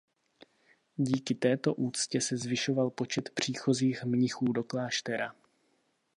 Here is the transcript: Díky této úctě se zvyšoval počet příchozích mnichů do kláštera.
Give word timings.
Díky 0.97 1.35
této 1.35 1.73
úctě 1.75 2.21
se 2.21 2.37
zvyšoval 2.37 2.89
počet 2.89 3.29
příchozích 3.29 4.03
mnichů 4.03 4.51
do 4.53 4.63
kláštera. 4.63 5.35